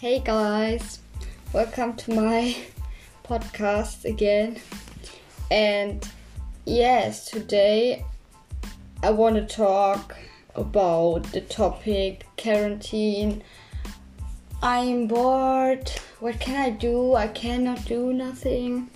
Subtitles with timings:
[0.00, 1.00] Hey guys,
[1.52, 2.56] welcome to my
[3.24, 4.60] podcast again.
[5.50, 6.08] And
[6.64, 8.04] yes, today
[9.02, 10.14] I want to talk
[10.54, 13.42] about the topic quarantine.
[14.62, 15.90] I'm bored.
[16.20, 17.16] What can I do?
[17.16, 18.90] I cannot do nothing.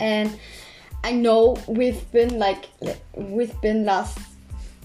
[0.00, 0.36] And
[1.04, 2.70] I know we've been like
[3.14, 4.18] we've been last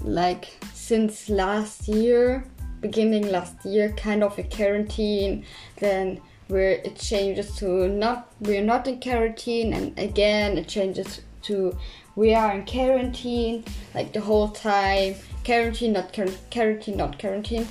[0.04, 2.46] like since last year
[2.82, 5.46] beginning last year kind of a quarantine
[5.80, 11.76] then where it changes to not we're not in quarantine and again it changes to
[12.16, 13.64] we are in quarantine
[13.96, 15.16] like the whole time.
[15.46, 17.68] Quarantine not quarantine not quarantine.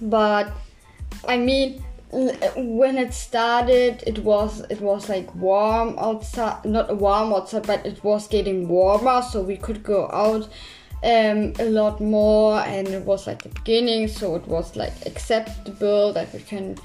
[0.00, 0.50] But
[1.28, 7.66] i mean when it started it was it was like warm outside not warm outside
[7.66, 10.48] but it was getting warmer so we could go out
[11.04, 16.12] um, a lot more and it was like the beginning so it was like acceptable
[16.14, 16.76] that we can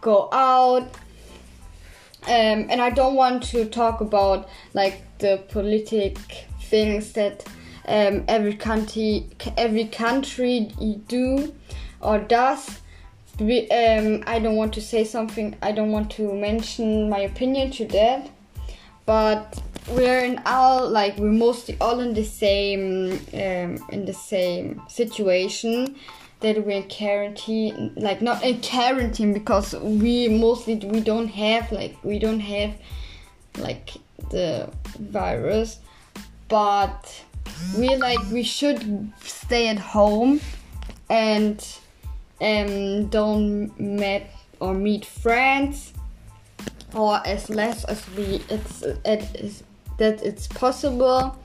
[0.00, 0.88] go out.
[2.24, 6.18] Um, and I don't want to talk about like the politic
[6.62, 7.46] things that
[7.86, 10.70] um, every country every country
[11.08, 11.54] do
[12.00, 12.80] or does.
[13.38, 17.70] We, um, I don't want to say something I don't want to mention my opinion
[17.72, 18.28] to that
[19.06, 24.80] but we're in all like we're mostly all in the same um, in the same
[24.88, 25.96] situation
[26.40, 31.96] that we're in quarantine like not in quarantine because we mostly we don't have like
[32.02, 32.74] we don't have
[33.58, 33.94] like
[34.30, 35.78] the virus
[36.48, 37.22] but
[37.76, 40.40] we like we should stay at home
[41.08, 41.78] and
[42.40, 44.26] um don't meet
[44.60, 45.92] or meet friends
[46.94, 49.62] or as less as we it's it is
[50.00, 51.36] that it's possible.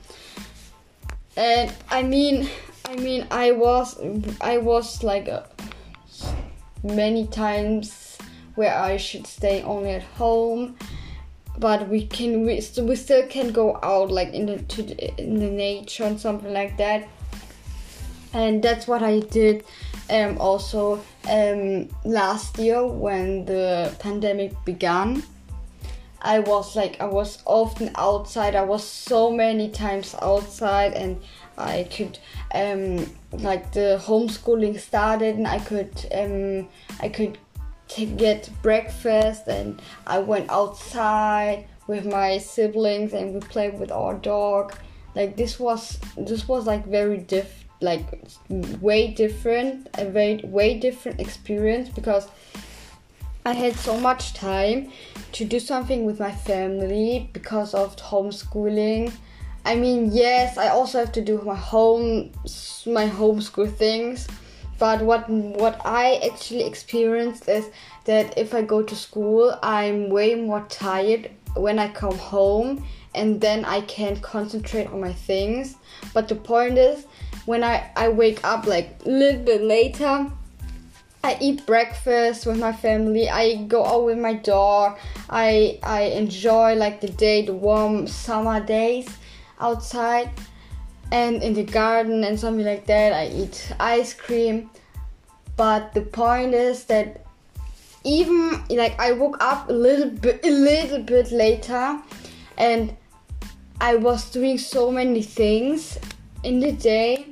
[1.36, 2.48] And i mean
[2.86, 4.00] i mean i was
[4.40, 5.42] i was like uh,
[6.82, 8.16] many times
[8.54, 10.76] where i should stay only at home
[11.58, 15.38] but we can we, we still can go out like in the to the, in
[15.38, 17.08] the nature and something like that.
[18.32, 19.64] And that's what i did
[20.10, 25.22] um, also um, last year when the pandemic began
[26.22, 28.54] I was like I was often outside.
[28.54, 31.20] I was so many times outside, and
[31.58, 32.18] I could
[32.54, 36.68] um, like the homeschooling started, and I could um,
[37.00, 37.38] I could
[38.16, 44.74] get breakfast, and I went outside with my siblings, and we played with our dog.
[45.14, 48.06] Like this was this was like very diff like
[48.80, 52.26] way different a very way different experience because
[53.46, 54.90] I had so much time
[55.30, 59.12] to do something with my family because of homeschooling.
[59.64, 62.32] I mean, yes, I also have to do my home
[62.86, 64.26] my homeschool things,
[64.80, 67.70] but what what I actually experienced is
[68.06, 73.40] that if I go to school, I'm way more tired when I come home and
[73.40, 75.76] then I can't concentrate on my things.
[76.12, 77.06] But the point is
[77.44, 80.32] when I I wake up like a little bit later,
[81.24, 83.28] I eat breakfast with my family.
[83.28, 84.98] I go out with my dog.
[85.28, 89.08] I I enjoy like the day, the warm summer days
[89.60, 90.30] outside
[91.10, 93.12] and in the garden and something like that.
[93.12, 94.70] I eat ice cream.
[95.56, 97.26] But the point is that
[98.04, 102.00] even like I woke up a little bit a little bit later
[102.56, 102.96] and
[103.80, 105.98] I was doing so many things
[106.44, 107.26] in the day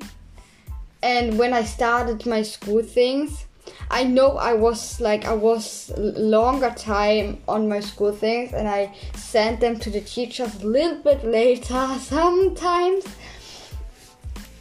[1.02, 3.46] and when I started my school things
[3.90, 8.94] I know I was like I was longer time on my school things and I
[9.14, 13.04] sent them to the teachers a little bit later sometimes.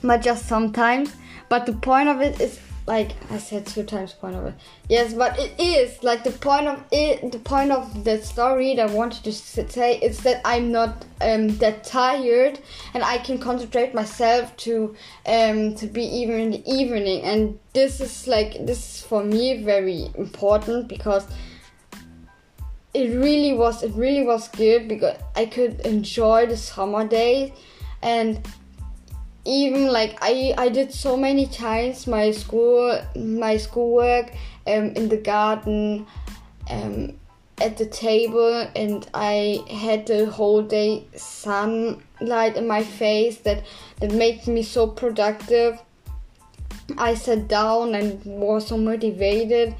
[0.01, 1.15] But just sometimes
[1.49, 4.55] but the point of it is like I said two times point of it.
[4.89, 7.31] Yes, but it is like the point of it.
[7.31, 11.49] The point of the story that I wanted to say is that I'm not um,
[11.57, 12.59] that tired
[12.93, 17.23] and I can concentrate myself to um, to be even in the evening.
[17.23, 21.25] And this is like this is for me very important because
[22.93, 27.51] it really was it really was good because I could enjoy the summer days
[28.01, 28.45] and
[29.45, 34.31] even like I I did so many times my school my schoolwork
[34.65, 36.07] um, in the garden
[36.69, 37.13] um,
[37.59, 43.63] at the table and I had the whole day sunlight in my face that
[43.99, 45.79] that made me so productive.
[46.97, 49.75] I sat down and was so motivated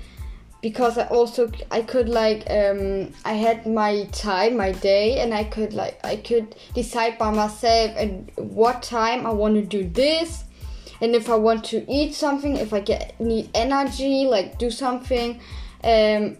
[0.63, 5.43] because I also I could like um, I had my time, my day, and I
[5.43, 10.45] could like I could decide by myself at what time I want to do this,
[11.01, 15.41] and if I want to eat something, if I get need energy, like do something,
[15.83, 16.37] um,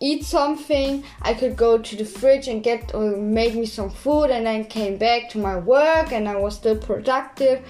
[0.00, 4.30] eat something, I could go to the fridge and get or make me some food,
[4.30, 7.64] and then came back to my work, and I was still productive.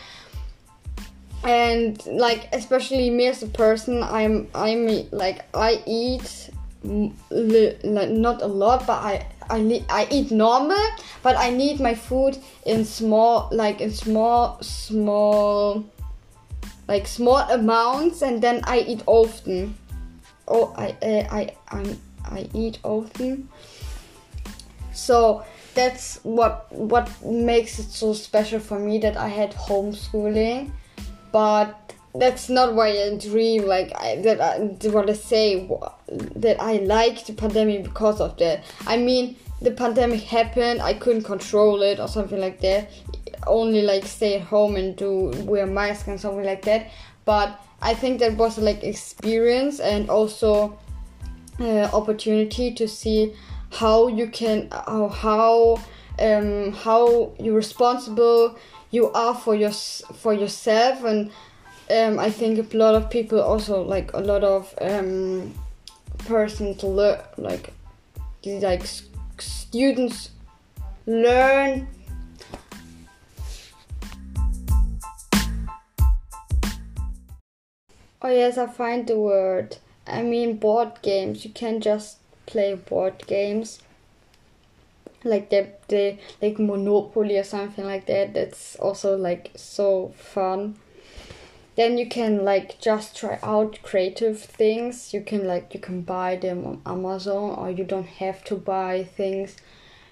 [1.42, 6.50] And like especially me as a person, I'm I'm like I eat
[6.84, 10.86] like not a lot, but I I I eat normal,
[11.22, 15.84] but I need my food in small like in small small
[16.88, 19.76] like small amounts, and then I eat often.
[20.46, 23.48] Oh, I uh, I I I eat often.
[24.92, 25.44] So
[25.74, 30.70] that's what what makes it so special for me that I had homeschooling,
[31.32, 35.70] but that's not why I dream like I, that I want to say
[36.36, 38.64] that I like the pandemic because of that.
[38.86, 42.90] I mean, the pandemic happened, I couldn't control it or something like that.
[43.46, 46.90] Only like stay at home and do wear mask and something like that.
[47.24, 50.78] But I think that was like experience and also
[51.60, 53.34] uh, opportunity to see
[53.70, 55.80] how you can uh, how
[56.18, 58.58] um, how you're responsible
[58.90, 61.30] you are for your for yourself and
[61.90, 65.52] um, I think a lot of people also like a lot of um,
[66.26, 67.72] persons learn like
[68.44, 68.84] like
[69.38, 70.30] students
[71.06, 71.88] learn
[78.22, 79.78] Oh yes, I find the word.
[80.06, 81.42] I mean board games.
[81.42, 83.80] You can just play board games.
[85.24, 88.34] Like the the like Monopoly or something like that.
[88.34, 90.76] That's also like so fun.
[91.76, 95.14] Then you can like just try out creative things.
[95.14, 99.04] You can like you can buy them on amazon or you don't have to buy
[99.04, 99.56] things.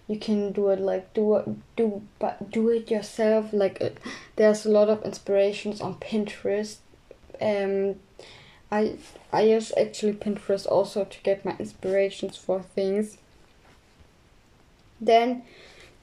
[0.06, 3.52] You can do it like do do but do it yourself.
[3.52, 3.90] Like uh,
[4.36, 6.76] there's a lot of inspirations on pinterest.
[7.40, 7.96] Um
[8.70, 8.96] i
[9.32, 13.16] i use actually pinterest also to get my inspirations for things
[15.00, 15.42] then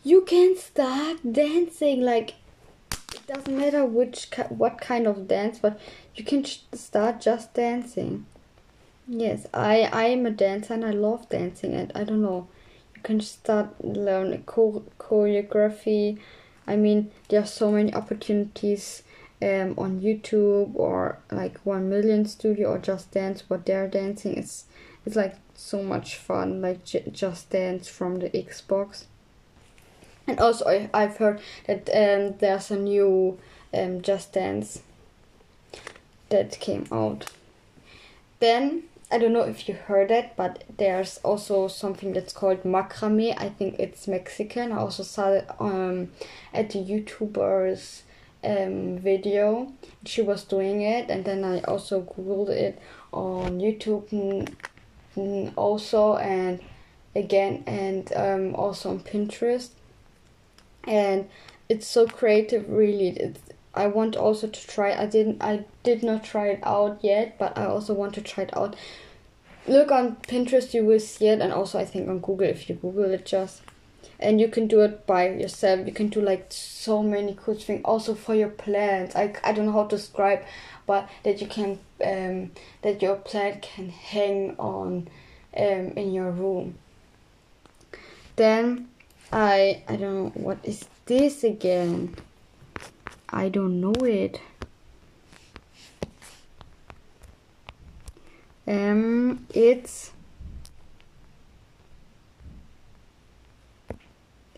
[0.04, 2.36] you can start dancing like
[3.14, 5.80] it doesn't matter which what kind of dance, but
[6.16, 8.26] you can start just dancing.
[9.08, 12.48] Yes, I I am a dancer and I love dancing and I don't know.
[12.96, 16.20] You can start learn choreography.
[16.68, 19.04] I mean, there are so many opportunities
[19.42, 23.44] um, on YouTube or like One Million Studio or Just Dance.
[23.48, 24.66] What they're dancing is
[25.06, 26.62] it's like so much fun.
[26.62, 29.06] Like J- Just Dance from the Xbox.
[30.28, 33.38] And also, I, I've heard that um, there's a new
[33.74, 34.82] um, Just Dance
[36.30, 37.32] that came out.
[38.40, 43.40] Then, I don't know if you heard it, but there's also something that's called macrame.
[43.40, 44.72] I think it's Mexican.
[44.72, 46.12] I also saw it um,
[46.54, 48.04] at the YouTuber's
[48.44, 49.72] um, video.
[50.06, 52.80] She was doing it, and then I also googled it
[53.14, 54.12] on YouTube
[55.56, 56.60] also, and
[57.16, 59.70] again, and um, also on Pinterest.
[60.88, 61.30] And
[61.70, 63.10] it's so creative really.
[63.10, 63.40] It's,
[63.76, 67.58] i want also to try i didn't i did not try it out yet but
[67.58, 68.76] i also want to try it out.
[69.68, 72.76] Look on pinterest you will see it and also i think on google if you
[72.76, 73.62] google it just
[74.20, 77.82] and you can do it by yourself you can do like so many cool things
[77.86, 80.44] also for your plants i, I don't know how to describe
[80.86, 82.52] but that you can um,
[82.82, 85.08] that your plant can hang on
[85.58, 86.76] um, in your room
[88.36, 88.90] then
[89.32, 92.16] I I don't know what is this again.
[93.30, 94.40] I don't know it.
[98.68, 100.12] Um, it's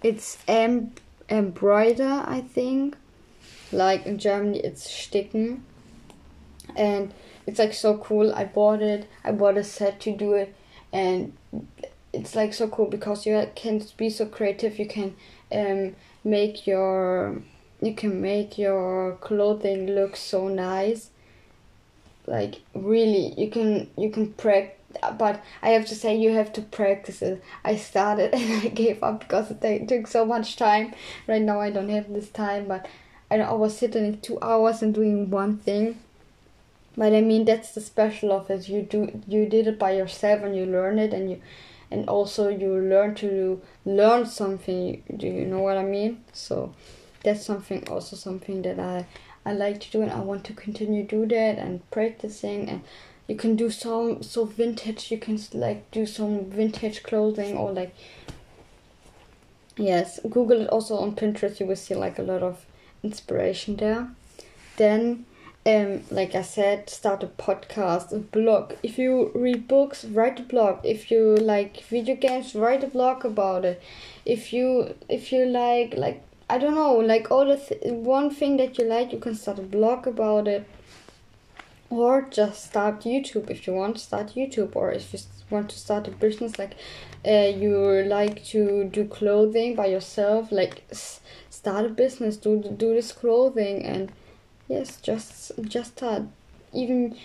[0.07, 0.91] it's em
[1.29, 2.95] embroider, I think.
[3.71, 5.63] Like in Germany, it's sticken,
[6.75, 7.13] and
[7.45, 8.33] it's like so cool.
[8.33, 9.09] I bought it.
[9.25, 10.55] I bought a set to do it,
[10.93, 11.33] and
[12.13, 14.79] it's like so cool because you can be so creative.
[14.79, 15.15] You can
[15.51, 17.41] um, make your
[17.81, 21.09] you can make your clothing look so nice.
[22.25, 24.76] Like really, you can you can practice.
[25.17, 27.43] But I have to say, you have to practice it.
[27.63, 30.93] I started and I gave up because it took so much time.
[31.27, 32.87] Right now, I don't have this time, but
[33.29, 35.99] I, was sitting two hours and doing one thing
[36.95, 38.67] but I mean that's the special of it.
[38.67, 41.41] You do you did it by yourself and you learn it and you
[41.89, 46.73] and also you learn to learn something do you know what i mean so
[47.23, 49.05] that's something also something that i
[49.45, 52.81] i like to do and i want to continue do that and practicing and
[53.27, 57.93] you can do some so vintage you can like do some vintage clothing or like
[59.75, 62.65] yes google it also on pinterest you will see like a lot of
[63.03, 64.09] inspiration there
[64.77, 65.25] then
[65.67, 68.75] um, like I said, start a podcast, a blog.
[68.83, 70.85] If you read books, write a blog.
[70.85, 73.81] If you like video games, write a blog about it.
[74.25, 78.55] If you if you like like I don't know, like all the th- one thing
[78.57, 80.65] that you like, you can start a blog about it.
[81.89, 85.79] Or just start YouTube if you want to start YouTube, or if you want to
[85.79, 86.75] start a business, like
[87.25, 90.83] uh, you like to do clothing by yourself, like
[91.49, 94.11] start a business, do do this clothing, and
[94.67, 96.23] yes, just just start.
[96.73, 97.15] Even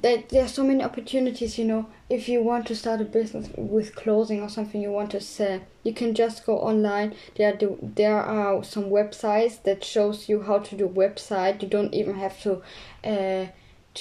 [0.00, 1.86] that there are so many opportunities, you know.
[2.10, 5.60] If you want to start a business with clothing or something you want to sell,
[5.84, 7.14] you can just go online.
[7.36, 11.62] There do there are some websites that shows you how to do website.
[11.62, 12.62] You don't even have to
[13.04, 13.46] uh,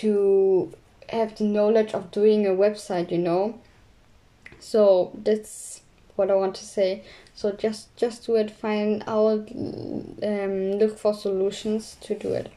[0.02, 0.74] to
[1.10, 3.60] have the knowledge of doing a website, you know.
[4.60, 5.82] So that's
[6.16, 7.04] what I want to say.
[7.36, 8.52] So just just do it.
[8.52, 9.50] Find out.
[9.52, 12.52] Um, look for solutions to do it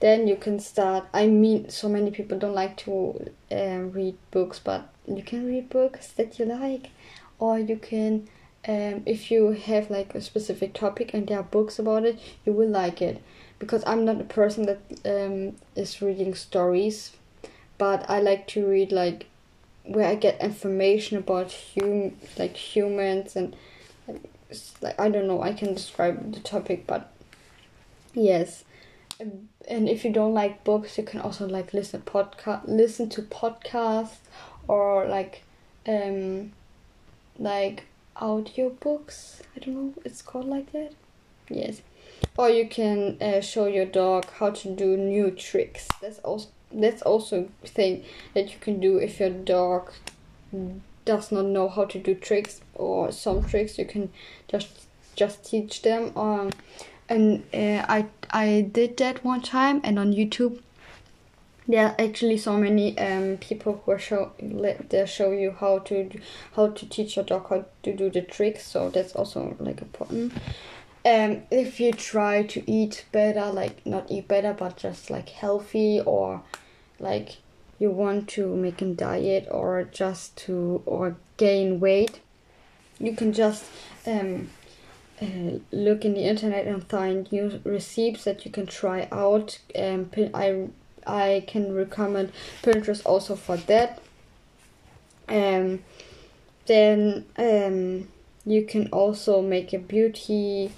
[0.00, 4.60] then you can start i mean so many people don't like to uh, read books
[4.62, 6.90] but you can read books that you like
[7.38, 8.28] or you can
[8.68, 12.52] um, if you have like a specific topic and there are books about it you
[12.52, 13.22] will like it.
[13.58, 17.12] Because i'm not a person that um, is reading stories
[17.76, 19.26] but i like to read like
[19.84, 23.56] where i get information about hum like humans and
[24.80, 27.12] like i don't know i can describe the topic but
[28.14, 28.64] yes.
[29.20, 34.18] And if you don't like books you can also like listen podcast listen to podcasts
[34.68, 35.42] or like
[35.86, 36.52] um
[37.38, 37.84] like
[38.18, 40.92] audio books i don't know it's called like that.
[41.50, 41.82] Yes.
[42.36, 45.88] Or you can uh, show your dog how to do new tricks.
[46.00, 49.90] That's also that's also thing that you can do if your dog
[51.04, 53.78] does not know how to do tricks or some tricks.
[53.78, 54.10] You can
[54.48, 56.50] just just teach them um
[57.08, 60.60] and uh, I I did that one time, and on YouTube,
[61.68, 66.08] there are actually so many um, people who show they show you how to
[66.56, 68.66] how to teach your dog how to do the tricks.
[68.66, 70.32] So that's also like important.
[71.04, 76.00] Um, if you try to eat better, like not eat better, but just like healthy
[76.00, 76.42] or
[76.98, 77.36] like
[77.78, 82.20] you want to make a diet or just to or gain weight,
[82.98, 83.66] you can just
[84.06, 84.48] um,
[85.20, 89.58] uh, look in the internet and find new recipes that you can try out.
[89.78, 90.68] Um, I
[91.08, 94.00] I can recommend Pinterest also for that.
[95.28, 95.82] Um,
[96.66, 98.08] then um,
[98.44, 100.72] you can also make a beauty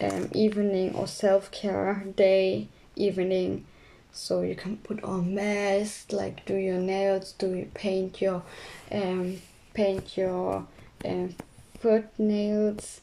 [0.00, 3.66] um, evening or self care day evening.
[4.12, 8.42] So you can put on masks, like do your nails, do you paint your
[8.90, 9.40] um,
[9.72, 10.66] paint your
[11.04, 11.34] um,
[11.78, 13.00] foot nails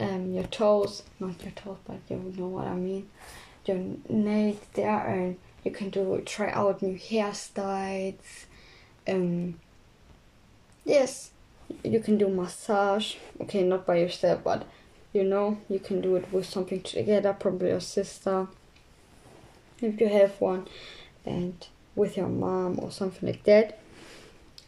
[0.00, 3.08] um, your toes, not your toes, but you know what I mean,
[3.66, 8.46] your nails there, and you can do try out new hairstyles.
[9.08, 9.58] Um,
[10.84, 11.30] yes,
[11.84, 13.16] you can do massage.
[13.40, 14.66] Okay, not by yourself, but
[15.12, 18.46] you know you can do it with something together, probably your sister,
[19.80, 20.66] if you have one,
[21.24, 23.78] and with your mom or something like that.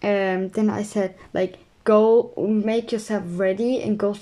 [0.03, 4.17] Um, then I said like go make yourself ready and go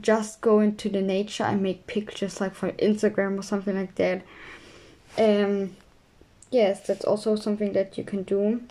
[0.00, 4.22] just go into the nature and make pictures like for Instagram or something like that.
[5.18, 5.76] Um,
[6.50, 8.62] yes, that's also something that you can do.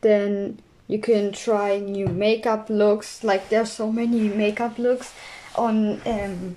[0.00, 3.24] Then you can try new makeup looks.
[3.24, 5.14] Like there's so many makeup looks
[5.54, 6.56] on um,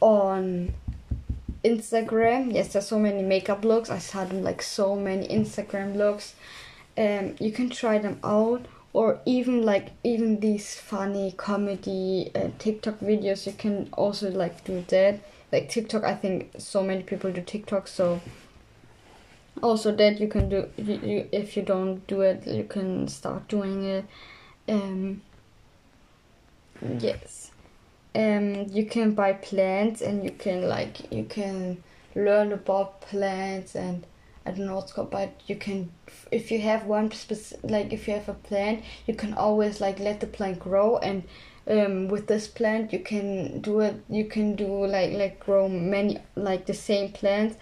[0.00, 0.74] on
[1.64, 2.52] Instagram.
[2.52, 3.90] Yes, there's so many makeup looks.
[3.90, 6.34] I saw them like so many Instagram looks
[6.96, 12.98] um, you can try them out or even like even these funny comedy uh, tiktok
[13.00, 15.18] videos you can also like do that
[15.52, 18.20] like tiktok i think so many people do tiktok so
[19.62, 23.46] also that you can do you, you, if you don't do it you can start
[23.48, 24.04] doing it.
[24.68, 25.20] Um
[26.98, 27.50] yes.
[28.14, 31.82] Um you can buy plants and you can like you can
[32.14, 34.06] learn about plants and
[34.44, 35.92] I don't know what's called, but you can,
[36.32, 40.00] if you have one specific, like if you have a plant, you can always like
[40.00, 41.22] let the plant grow, and
[41.68, 44.02] um, with this plant you can do it.
[44.08, 47.56] You can do like like grow many like the same plants.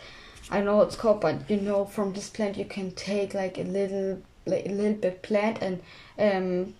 [0.50, 3.62] I know it's called, but you know from this plant you can take like a
[3.62, 5.82] little like a little bit plant and
[6.18, 6.74] um,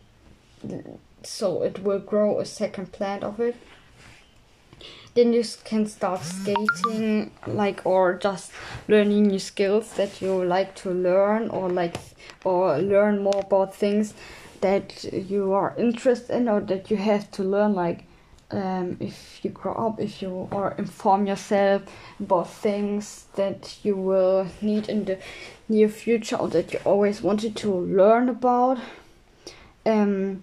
[1.23, 3.57] so it will grow a second plant of it
[5.15, 8.53] then you can start skating like or just
[8.89, 11.97] learning new skills that you like to learn or like
[12.45, 14.15] or learn more about things
[14.61, 18.05] that you are interested in or that you have to learn like
[18.51, 21.83] um, if you grow up, if you or inform yourself
[22.19, 25.19] about things that you will need in the
[25.69, 28.79] near future or that you always wanted to learn about.
[29.87, 30.43] Um,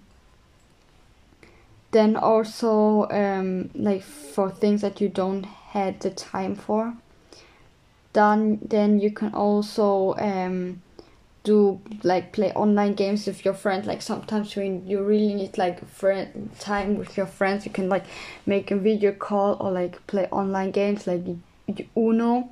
[1.90, 6.94] then also um, like for things that you don't had the time for.
[8.12, 10.82] Then then you can also um,
[11.48, 15.82] do like play online games with your friends like sometimes when you really need like
[15.88, 18.04] friend time with your friends you can like
[18.44, 21.24] make a video call or like play online games like
[21.96, 22.48] uno.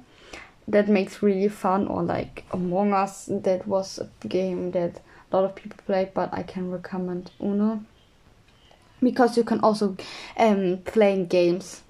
[0.69, 3.27] That makes really fun or like among us.
[3.31, 5.01] That was a game that
[5.31, 7.85] a lot of people played but i can recommend uno.
[9.03, 9.97] Because you can also
[10.37, 11.83] um play games.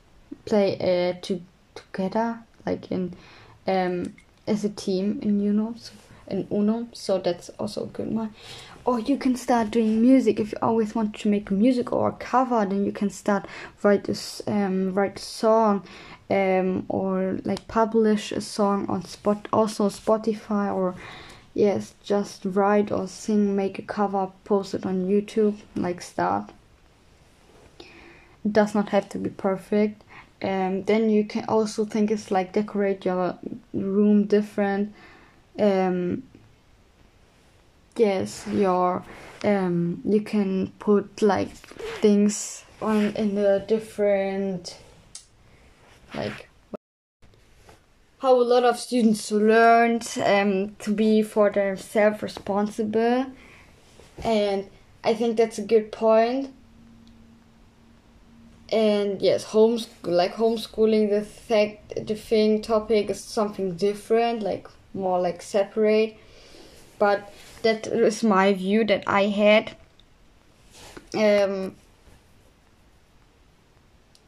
[0.45, 1.41] Play uh to
[1.75, 3.15] together like in
[3.67, 4.15] um
[4.47, 5.75] as a team in uno.
[5.79, 5.93] So
[6.29, 8.35] in Uno, so that's also a good one.
[8.85, 12.13] Or you can start doing music if you always want to make music or a
[12.13, 12.65] cover.
[12.65, 13.47] Then you can start
[13.83, 15.85] write this um, write a song,
[16.31, 20.95] um, or like publish a song on spot also Spotify or
[21.55, 26.51] yes just write or sing make a cover post it on YouTube like start.
[28.45, 30.03] It does not have to be perfect.
[30.43, 33.39] Um, then you can also think it's like decorate your
[33.73, 34.95] room different
[35.59, 36.23] um,
[37.97, 39.03] yes your
[39.45, 41.51] um, you can put like
[42.01, 44.79] things on in a different
[46.15, 46.49] like
[48.19, 53.27] how a lot of students learned um, to be for themselves responsible
[54.25, 54.69] and
[55.05, 56.53] i think that's a good point.
[58.73, 65.21] And yes homeschool like homeschooling the fact the thing topic is something different like more
[65.21, 66.17] like separate.
[66.99, 67.31] But
[67.63, 69.77] that is my view that i had.
[71.15, 71.75] Um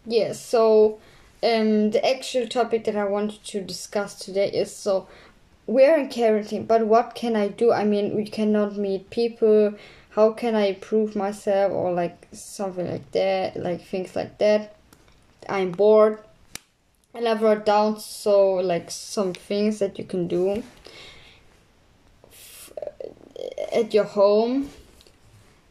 [0.07, 0.99] yes so
[1.43, 5.07] um the actual topic that i wanted to discuss today is so
[5.67, 7.73] we're in quarantine but what can i do?
[7.73, 9.75] I mean we cannot meet people.
[10.11, 14.75] How can i prove myself or like something like that like things like that?
[15.49, 16.19] I'm bored
[17.15, 20.63] and I wrote down so like some things that you can do
[23.73, 24.71] at your home.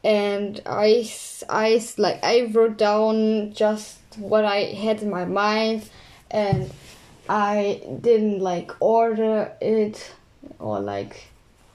[0.03, 1.09] And I,
[1.49, 5.89] I like I wrote down just what I had in my mind.
[6.31, 6.71] And
[7.29, 10.13] I didn't like order it
[10.59, 11.27] or like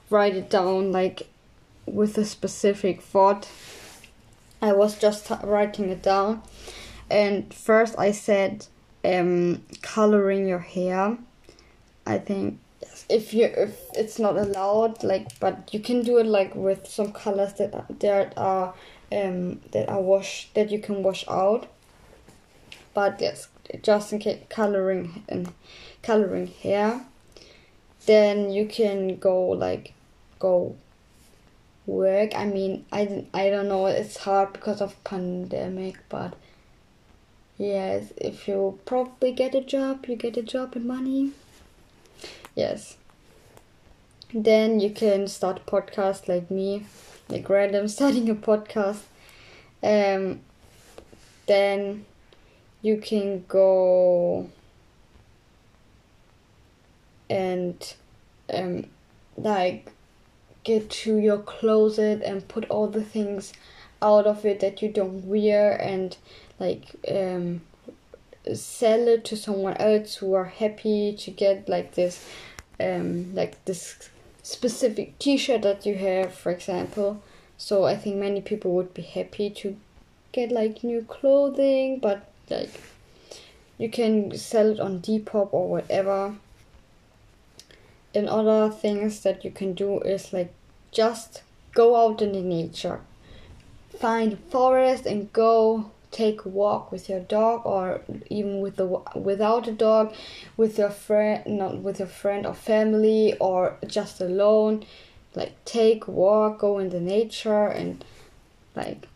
[0.09, 1.27] write it down like
[1.85, 3.47] with a specific thought.
[4.61, 6.41] I was just writing it down.
[7.09, 8.67] And first I said
[9.03, 11.17] um, coloring your hair.
[12.05, 12.59] I think
[13.09, 17.11] if you if it's not allowed, like, but you can do it like with some
[17.11, 18.73] colors that that are
[19.11, 21.67] um that are wash that you can wash out.
[22.93, 23.47] But yes,
[23.81, 25.51] just in case coloring and
[26.01, 27.05] coloring hair,
[28.05, 29.93] then you can go like
[30.39, 30.75] go
[31.85, 32.35] work.
[32.35, 33.87] I mean, I I don't know.
[33.87, 36.35] It's hard because of pandemic, but
[37.57, 41.31] Yes, if you probably get a job, you get a job and money.
[42.55, 42.97] Yes.
[44.33, 46.85] Then you can start podcast like me,
[47.29, 49.01] like random starting a podcast.
[49.83, 50.39] Um,
[51.45, 52.05] then
[52.81, 54.49] you can go
[57.29, 57.95] and
[58.53, 58.85] um,
[59.37, 59.91] like
[60.63, 63.53] get to your closet and put all the things
[64.03, 66.17] out of it that you don't wear and
[66.59, 67.61] like um,
[68.53, 72.25] sell it to someone else who are happy to get like this
[72.79, 74.09] um, like this
[74.43, 77.23] specific t-shirt that you have for example.
[77.57, 79.77] So i think many people would be happy to
[80.33, 82.81] get like new clothing but like
[83.77, 86.35] you can sell it on depop or whatever.
[88.15, 90.53] And other things that you can do is like
[90.91, 91.41] just
[91.73, 93.01] go out in the nature
[94.03, 98.85] find forest and go take a walk with your dog or even with the
[99.15, 100.13] without a dog
[100.57, 104.83] with your friend not with your friend or family or just alone.
[105.35, 108.03] Like take a walk go in the nature and
[108.75, 109.07] like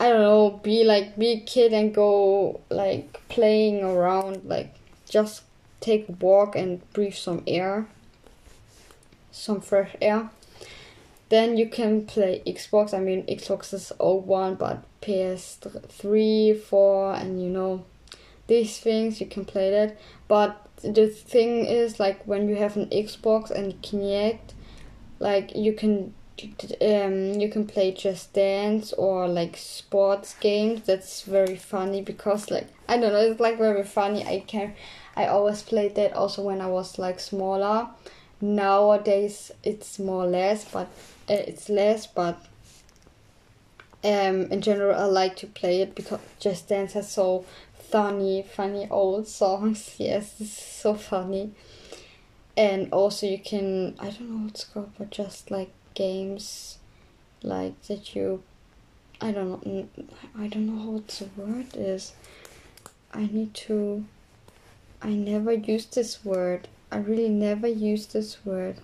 [0.00, 4.74] i don't know be like be a kid and go like playing around like
[5.10, 5.42] just
[5.80, 7.86] take a walk and breathe some air
[9.30, 10.30] some fresh air
[11.28, 12.94] then you can play Xbox.
[12.94, 17.84] I mean, Xbox is old one, but PS3, 4, and you know,
[18.46, 19.98] these things you can play that.
[20.28, 24.52] But the thing is, like, when you have an Xbox and Kinect,
[25.18, 26.14] like, you can
[26.82, 30.82] um, you can play Just Dance or like sports games.
[30.86, 34.24] That's very funny because like I don't know, it's like very funny.
[34.24, 34.74] I can
[35.16, 37.88] I always played that also when I was like smaller.
[38.40, 40.88] Nowadays it's more or less, but
[41.28, 42.38] it's less, but
[44.04, 48.86] um, in general I like to play it because Just Dance has so funny, funny
[48.90, 49.96] old songs.
[49.98, 51.52] Yes, it's so funny.
[52.56, 56.78] And also you can I don't know what's called, but just like games
[57.42, 58.42] like that you
[59.20, 59.88] I don't know
[60.38, 62.12] I don't know what the word is.
[63.12, 64.04] I need to
[65.02, 66.68] I never use this word.
[66.90, 68.76] I really never use this word.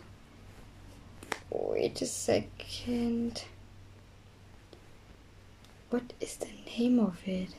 [1.54, 3.44] Wait a second.
[5.90, 7.50] What is the name of it?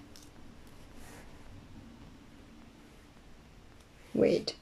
[4.14, 4.56] Wait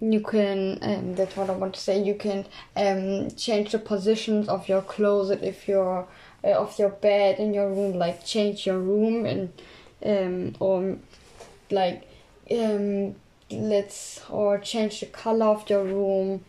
[0.00, 2.44] you can um, that's what i want to say you can
[2.76, 6.06] um, change the positions of your closet if you're
[6.42, 9.52] uh, of your bed in your room like change your room and
[10.04, 10.96] um, or
[11.70, 12.08] like
[12.50, 13.14] um,
[13.50, 16.44] let's or change the color of your room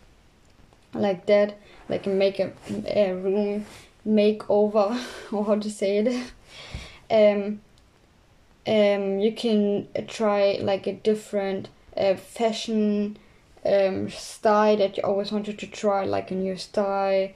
[0.95, 1.57] like that
[1.89, 2.51] like make a,
[2.87, 3.65] a room
[4.07, 4.99] makeover
[5.31, 6.33] or how to say it
[7.11, 7.59] um
[8.67, 13.17] um you can try like a different uh, fashion
[13.65, 17.29] um, style that you always wanted to try, like a new style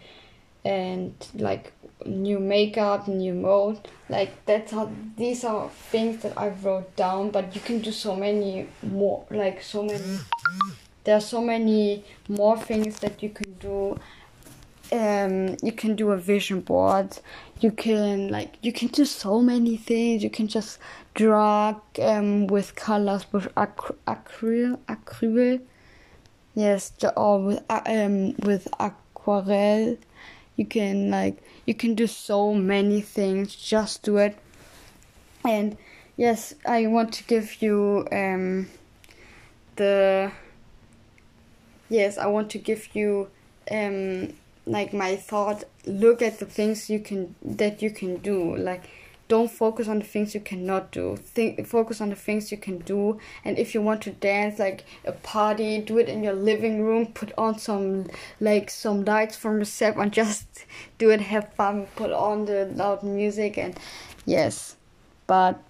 [0.63, 1.74] and like
[2.06, 3.80] new makeup, new mode.
[4.10, 8.15] Like that's how these are things that I wrote down, but you can do so
[8.15, 10.19] many more, like so many.
[11.03, 13.97] There are so many more things that you can do.
[14.91, 17.17] Um, you can do a vision board.
[17.59, 20.23] You can like you can do so many things.
[20.23, 20.79] You can just
[21.13, 25.62] draw um, with colors with acry- acryl acryl
[26.55, 29.97] Yes, or with uh, um with aquarelle,
[30.55, 33.55] you can like you can do so many things.
[33.55, 34.38] Just do it.
[35.45, 35.77] And
[36.17, 38.67] yes, I want to give you um
[39.75, 40.31] the
[41.89, 43.30] yes, I want to give you
[43.71, 44.34] um
[44.65, 45.63] like my thought.
[45.86, 48.56] Look at the things you can that you can do.
[48.56, 48.89] Like
[49.30, 51.15] don't focus on the things you cannot do.
[51.15, 53.19] Think focus on the things you can do.
[53.45, 57.08] And if you want to dance like a party do it in your living room.
[57.08, 58.08] Put on some
[58.39, 60.65] like some lights from the set and just
[60.97, 61.21] do it.
[61.21, 61.88] Have fun.
[61.95, 63.80] Put on the loud music and
[64.25, 64.75] yes.
[65.28, 65.62] But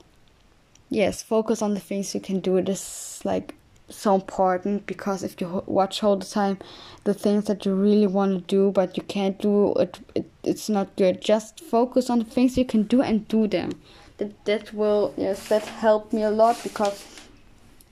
[0.89, 2.57] yes focus on the things you can do.
[2.57, 3.55] It is like
[3.89, 6.57] so important because if you watch all the time
[7.03, 10.69] the things that you really want to do but you can't do it, it it's
[10.69, 11.21] not good.
[11.21, 13.71] Just focus on the things you can do and do them.
[14.17, 17.05] That that will yes that helped me a lot because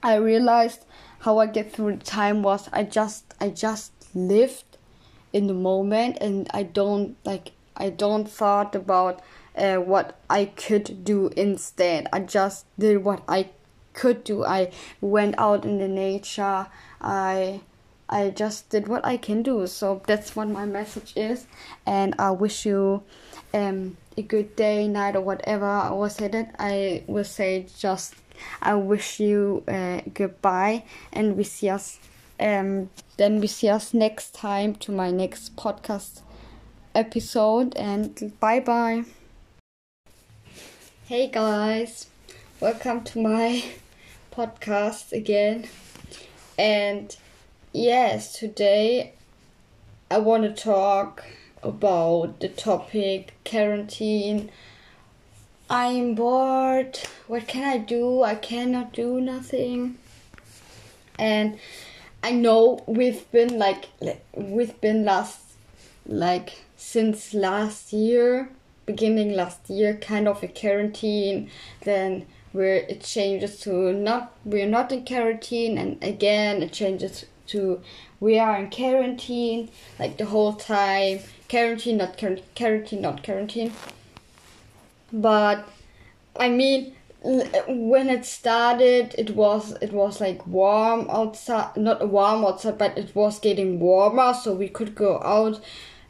[0.03, 0.85] i realized
[1.19, 4.77] how i get through the time was i just i just lived
[5.33, 9.21] in the moment and i don't like i don't thought about
[9.57, 12.07] uh, what i could do instead.
[12.13, 13.49] I just did what i
[13.97, 14.45] could do.
[14.45, 16.67] I went out in the nature.
[17.01, 17.61] I
[18.09, 19.67] I just did what I can do.
[19.67, 21.45] So that's what my message is.
[21.85, 23.03] And I wish you
[23.53, 26.55] um, a good day, night, or whatever I will say that.
[26.57, 28.15] I will say just
[28.61, 31.99] I wish you uh, goodbye, and we see us.
[32.39, 36.21] Um, then we see us next time to my next podcast
[36.93, 37.75] episode.
[37.75, 39.05] And bye bye.
[41.05, 42.07] Hey guys,
[42.59, 43.63] welcome to my
[44.37, 45.67] podcast again.
[46.59, 47.15] And
[47.73, 49.13] yes, today
[50.11, 51.23] I want to talk
[51.63, 54.51] about the topic quarantine.
[55.71, 56.99] I'm bored.
[57.25, 58.21] What can I do?
[58.21, 59.97] I cannot do nothing.
[61.17, 61.57] And
[62.21, 63.87] I know we've been like
[64.35, 65.39] we've been last
[66.05, 68.49] like since last year,
[68.85, 71.49] beginning last year, kind of a quarantine.
[71.83, 77.81] Then where it changes to not we're not in quarantine and again it changes to
[78.19, 81.19] we are in quarantine like the whole time.
[81.49, 82.17] Quarantine not
[82.55, 83.71] quarantine not quarantine.
[85.13, 85.67] But
[86.39, 92.77] i mean when it started it was it was like warm outside not warm outside
[92.77, 95.59] but it was getting warmer so we could go out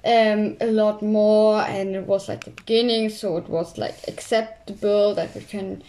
[0.05, 5.15] um, a lot more and it was like the beginning so it was like acceptable
[5.15, 5.81] that we can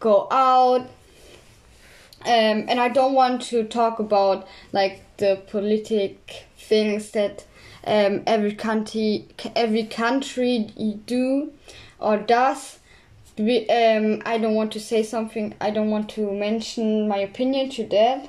[0.00, 0.88] go out.
[2.22, 7.46] Um, and I don't want to talk about like the politic things that
[7.86, 10.70] um, every country every country
[11.06, 11.52] do
[11.98, 12.78] or does.
[13.38, 15.54] Um, I don't want to say something.
[15.62, 18.28] I don't want to mention my opinion to that.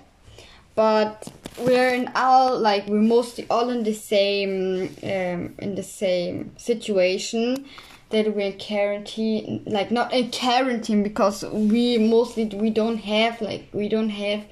[0.74, 1.28] But
[1.60, 7.66] we're in all like we're mostly all in the same um, in the same situation
[8.12, 13.68] that we're in quarantine like not in quarantine because we mostly we don't have like
[13.74, 14.44] we don't have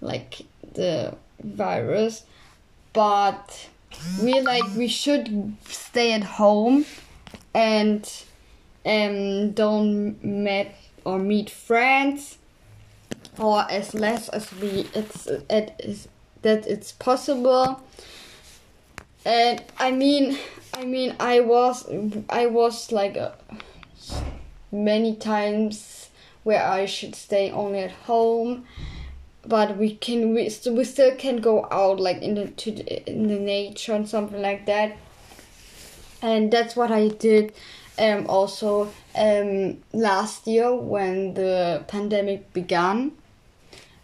[0.00, 0.42] like
[0.74, 2.24] the virus.
[2.92, 3.68] But
[4.22, 6.86] we like we should stay at home
[7.54, 8.10] and
[8.84, 10.68] um don't meet
[11.04, 12.38] or meet friends
[13.38, 16.08] or as less as we it's it is
[16.42, 17.82] that it's possible
[19.26, 20.38] and i mean
[20.74, 21.86] i mean i was
[22.30, 23.32] i was like uh,
[24.72, 26.08] many times
[26.44, 28.64] where i should stay only at home
[29.46, 33.28] but we can we, we still can go out like in the to the, in
[33.28, 34.96] the nature and something like that.
[36.22, 37.52] And that's what i did
[37.98, 43.12] um also um last year when the pandemic began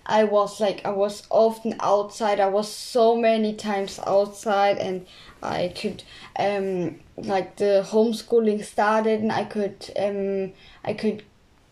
[0.07, 2.41] I was like I was often outside.
[2.41, 5.07] I was so many times outside, and
[5.43, 6.03] I could
[6.39, 10.53] um like the homeschooling started, and I could um
[10.85, 11.23] I could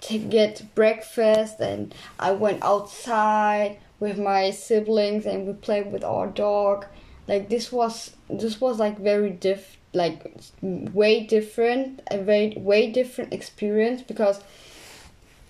[0.03, 6.27] to get breakfast, and I went outside with my siblings, and we played with our
[6.29, 6.87] dog.
[7.27, 10.23] Like this was this was like very diff like
[10.63, 14.41] way different a very way different experience because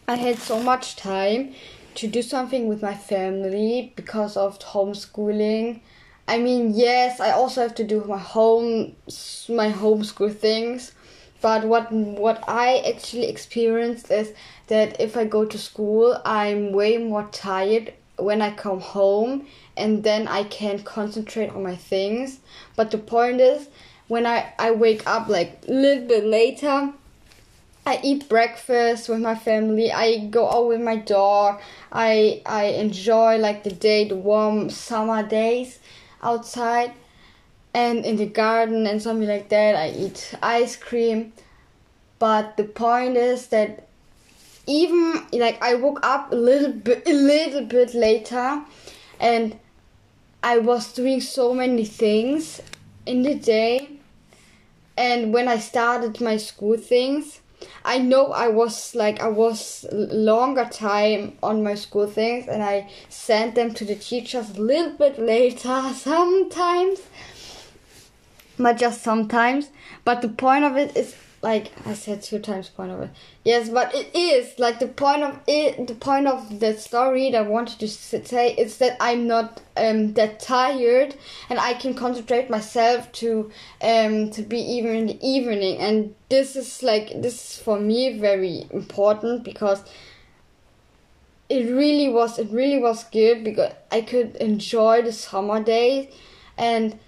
[0.08, 1.54] I had so much time
[1.94, 5.81] to do something with my family because of homeschooling.
[6.29, 8.94] I mean, yes, I also have to do my home
[9.48, 10.92] my homeschool things,
[11.40, 14.33] but what what I actually experienced is
[14.68, 20.05] that if I go to school, I'm way more tired when I come home and
[20.05, 22.40] then I can concentrate on my things.
[22.76, 23.68] But the point is
[24.09, 26.92] when I I wake up like a little bit later,
[27.90, 29.90] I eat breakfast with my family.
[29.90, 31.61] I go out with my dog.
[31.90, 35.81] I I enjoy like the day, the warm summer days
[36.22, 36.92] outside
[37.74, 39.74] and in the garden and something like that.
[39.74, 41.33] I eat ice cream.
[42.20, 43.88] But the point is that
[44.68, 48.62] even like I woke up a little bit a little bit later
[49.18, 49.59] and
[50.44, 52.61] I was doing so many things
[53.05, 53.88] in the day
[54.96, 57.39] and when I started my school things
[57.85, 62.90] I know I was like I was longer time on my school things and I
[63.09, 67.01] sent them to the teachers a little bit later sometimes.
[68.59, 69.70] But just sometimes
[70.05, 73.11] but the point of it is like I said two times point of it.
[73.44, 75.87] Yes, but it is like the point of it.
[75.87, 80.12] The point of the story that I wanted to say is that I'm not um
[80.14, 81.14] that tired
[81.48, 83.50] and I can concentrate myself to
[83.81, 85.79] um to be even in the evening.
[85.79, 89.83] And this is like this is for me very important because
[91.48, 96.12] it really was it really was good because I could enjoy the summer days
[96.59, 96.98] and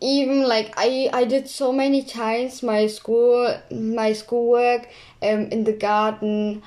[0.00, 4.88] even like I I did so many times my school my schoolwork
[5.22, 6.62] um in the garden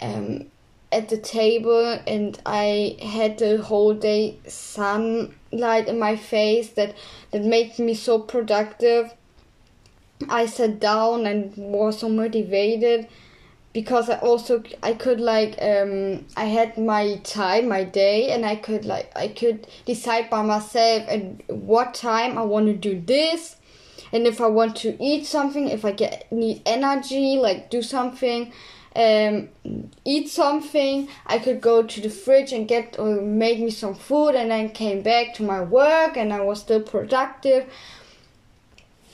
[0.00, 0.46] um
[0.92, 6.94] at the table and I had the whole day sunlight in my face that
[7.30, 9.12] that made me so productive.
[10.28, 13.08] I sat down and was so motivated
[13.76, 18.56] because I also I could like um I had my time my day and I
[18.56, 23.56] could like I could decide by myself at what time I want to do this
[24.12, 28.50] and if I want to eat something if I get need energy like do something
[29.04, 29.50] um
[30.06, 34.36] eat something I could go to the fridge and get or make me some food
[34.36, 37.66] and then came back to my work and I was still productive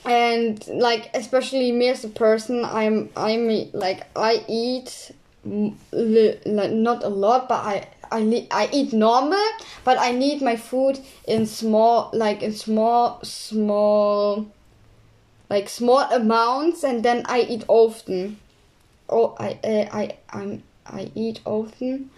[0.05, 5.11] and like especially me as a person i'm i'm like i eat
[5.45, 9.43] like not a lot but i I, I eat normal
[9.83, 14.45] but i need my food in small like in small small
[15.49, 18.39] like small amounts and then i eat often.
[19.09, 22.09] Oh i uh, i i'm i eat often.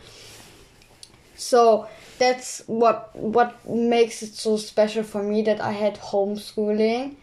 [1.36, 7.15] So that's what what makes it so special for me that i had homeschooling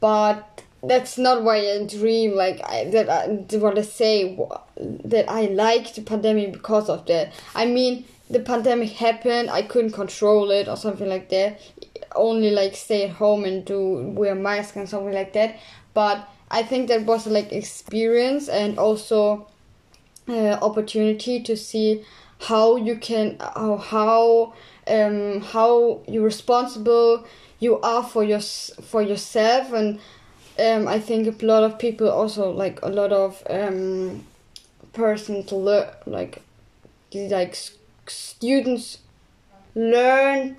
[0.00, 4.38] but that's not why I dream like I, that I want to say
[4.78, 7.32] that I like the pandemic because of that.
[7.54, 11.60] I mean, the pandemic happened, I couldn't control it or something like that.
[12.14, 15.58] Only like stay at home and do wear mask and something like that.
[15.92, 19.48] But I think that was like experience and also
[20.28, 22.04] uh, opportunity to see
[22.40, 24.54] how you can uh, how
[24.86, 27.24] um how you're responsible
[27.60, 30.00] you are for your for yourself and
[30.58, 34.24] um, I think a lot of people also like a lot of um,
[34.92, 36.42] person to learn like
[37.14, 37.56] like
[38.06, 38.98] students
[39.74, 40.56] learn